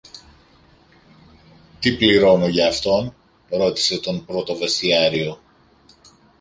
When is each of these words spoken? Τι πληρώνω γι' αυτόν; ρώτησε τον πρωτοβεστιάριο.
Τι 1.79 1.97
πληρώνω 1.97 2.47
γι' 2.47 2.63
αυτόν; 2.65 3.15
ρώτησε 3.49 3.99
τον 3.99 4.25
πρωτοβεστιάριο. 4.25 5.39